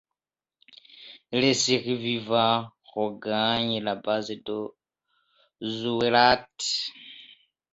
[1.31, 4.69] Les survivants regagnent la base de
[5.63, 6.89] Zouerate.